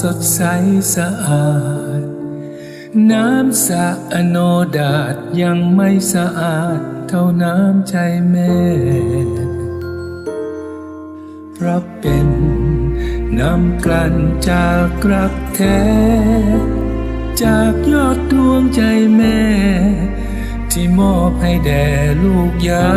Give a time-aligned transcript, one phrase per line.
[0.00, 0.40] สดใส
[0.94, 1.50] สะอา
[2.00, 2.02] ด
[3.10, 4.36] น้ำสะอโน
[4.78, 7.96] ดาตยังไม่สะอาด เท่าน้ำใจ
[8.30, 8.56] แม่
[11.54, 12.28] เพราะเป็น
[13.38, 14.14] น้ำกลั่น
[14.48, 15.82] จากรักแท้
[17.42, 18.82] จากยอดดวงใจ
[19.16, 19.40] แม่
[20.70, 21.86] ที่มอบให้แด่
[22.22, 22.90] ลูกยา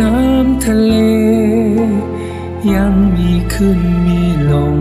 [0.00, 0.94] น้ำทะเล
[2.74, 4.78] ยังมีขึ้นมีลง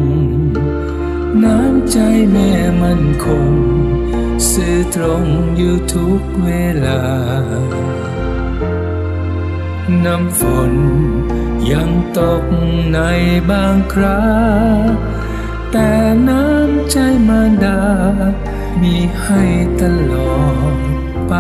[1.44, 1.98] น้ำใจ
[2.32, 2.52] แม่
[2.82, 3.54] มันคง
[4.50, 6.50] สื่อตรงอยู่ทุกเว
[6.86, 7.02] ลา
[10.06, 10.74] น้ำฝน
[11.72, 12.44] ยังตก
[12.94, 13.00] ใน
[13.50, 14.22] บางครา
[15.72, 15.90] แต่
[16.30, 16.98] น้ำใจ
[17.30, 17.82] มาดา
[18.82, 19.44] มีให้
[19.82, 20.42] ตลอ
[20.74, 20.76] ด
[21.28, 21.34] ไป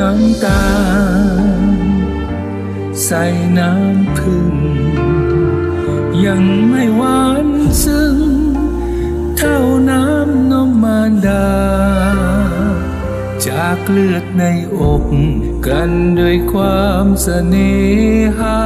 [0.00, 0.64] น้ำตา
[3.04, 3.22] ใส่
[3.58, 4.54] น้ำพึ่ง
[6.24, 7.48] ยังไม่หวาน
[7.84, 8.16] ซึ้ง
[9.36, 9.58] เท่า
[9.90, 11.48] น้ำนมมารดา
[13.46, 14.44] จากเลือดใน
[14.78, 15.04] อก
[15.66, 17.74] กันด้วยความเสน่
[18.38, 18.60] หา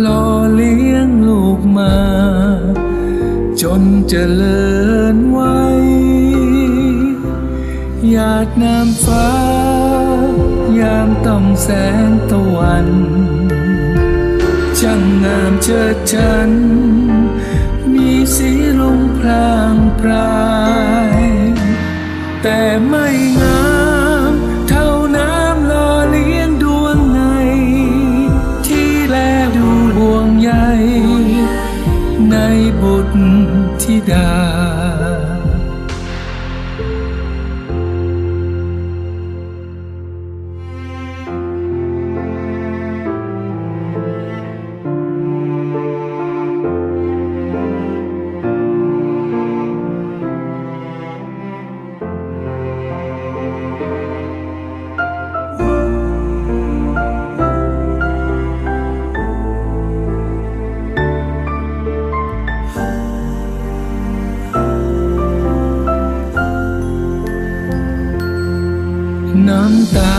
[0.00, 1.96] หล่อเลี้ยงลูกมา
[3.62, 4.66] จนเจริ
[5.14, 5.58] ญไว้
[8.10, 9.61] หยาดน้ำฟ้า
[11.32, 11.68] ยามต้องแส
[12.08, 12.88] งตะวัน
[14.78, 16.50] ช่างงามเชิดชัน
[17.92, 18.50] มีสี
[18.80, 20.36] ลงพรางพรา
[21.18, 21.22] ย
[22.42, 23.08] แต่ไม่
[23.42, 23.70] งา
[24.30, 24.32] ม
[24.68, 27.20] เท่าน้ำหล่อเลี้ยงดวงใน
[28.66, 29.16] ที่แล
[29.56, 30.50] ดูห่วงใย
[32.30, 32.36] ใน
[32.80, 33.16] บุตร
[33.82, 34.30] ธิดา
[69.48, 70.18] น้ำตา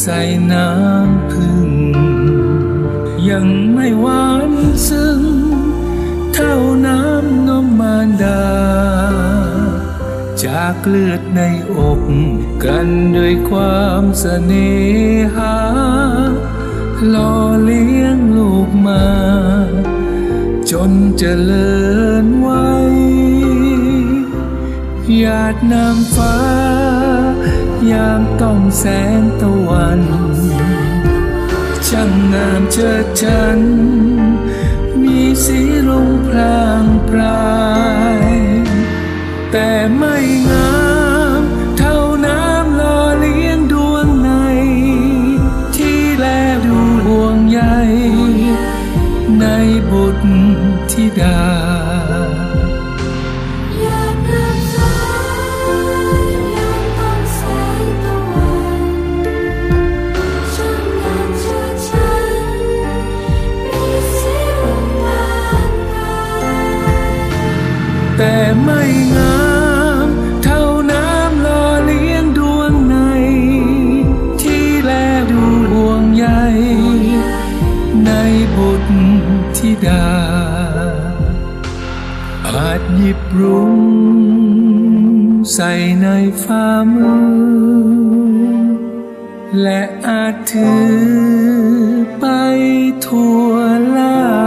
[0.00, 0.20] ใส่
[0.52, 1.70] น้ำพึ่ง
[3.30, 4.52] ยังไม่หวาน
[4.88, 5.20] ซึ้ง
[6.34, 6.54] เท่า
[6.86, 8.44] น้ำนมมารดา
[10.44, 11.40] จากเลือดใน
[11.76, 12.02] อก
[12.64, 14.74] กันด้วยความเสน่
[15.36, 15.56] หา
[17.10, 19.04] หล่อเลี้ยงลูกมา
[20.70, 21.76] จนเจริ
[22.24, 22.75] ญไว้
[25.20, 26.38] หยาดน้ำฟ้า
[27.90, 28.84] ยามต้องแส
[29.18, 30.02] งตะวัน
[31.88, 33.60] ช่างงามเชิดชัน
[35.02, 37.46] มีสีลงพรางพรา
[38.20, 38.22] ย
[39.52, 40.16] แต่ไม่
[40.50, 40.76] งา
[41.40, 41.42] ม
[41.78, 44.30] เท่าน้ำลอเลี้ยงดวงใน
[45.76, 46.26] ที่แล
[46.66, 47.60] ดูห่วงใย
[49.40, 49.44] ใน
[49.90, 50.26] บุตร
[50.90, 51.55] ธิดา
[68.16, 68.82] แต่ไม่
[69.16, 69.46] งา
[70.06, 70.08] ม
[70.42, 72.96] เท่าน้ำหล่อเลี้ยงดวงใน
[74.40, 74.92] ที่แล
[75.30, 75.42] ดู
[75.72, 76.26] ห่วงใย
[78.06, 78.10] ใน
[78.56, 78.90] บุตร
[79.56, 80.08] ธิดา
[82.48, 83.76] อาจหยิบรุ้ง
[85.52, 85.70] ใส่
[86.02, 86.06] ใน
[86.42, 88.16] ฝ่ามือ
[89.62, 90.90] และอาจถือ
[92.20, 92.26] ไป
[93.06, 93.52] ทั่ว
[93.96, 94.45] ลา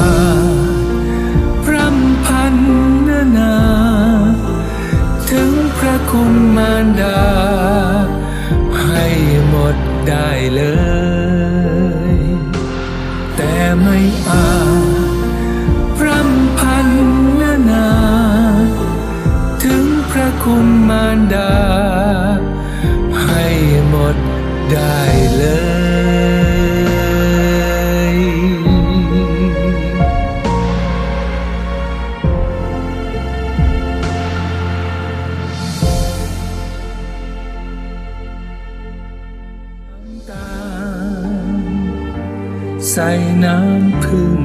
[0.00, 0.54] อาจ
[1.64, 2.56] พร่ำพัน
[3.08, 3.54] นานา
[5.30, 7.22] ถึงพระคุณมารดา
[8.80, 9.08] ให้
[9.48, 9.76] หมด
[10.08, 10.62] ได้เล
[12.12, 12.16] ย
[13.36, 13.98] แต่ไม่
[14.30, 14.52] อา
[15.12, 15.14] จ
[15.96, 16.88] พร่ำพัน
[17.40, 17.88] นานา
[19.64, 21.52] ถึงพระคุณมารดา
[23.22, 23.46] ให้
[23.88, 24.16] หมด
[24.72, 25.00] ได้
[25.36, 25.44] เล
[25.78, 25.89] ยอย
[42.92, 43.10] ใส่
[43.44, 44.40] น้ำพึ่ง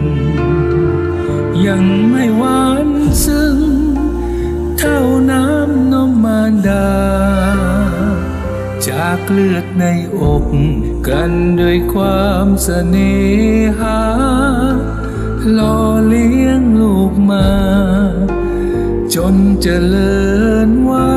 [1.67, 2.89] ยังไม่หวาน
[3.25, 3.57] ซึ้ง
[4.77, 4.99] เท่า
[5.31, 6.89] น้ำนมมารดา
[8.87, 9.85] จากเลือดใน
[10.19, 10.45] อก
[11.07, 13.15] กันด้วยความเสน่
[13.79, 14.01] หา
[15.53, 17.49] หล่อเลี้ยงลูกมา
[19.15, 20.15] จนเจริ
[20.67, 21.14] ญวั